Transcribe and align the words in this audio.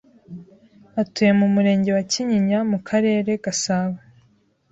atuye 1.01 1.31
mu 1.39 1.47
Murenge 1.53 1.89
wa 1.97 2.03
Kinyinya 2.11 2.59
mu 2.71 2.77
Karere 2.87 3.31
Gasabo, 3.43 3.97